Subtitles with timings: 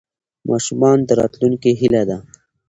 [0.49, 2.17] ماشومان د راتلونکي هیله ده.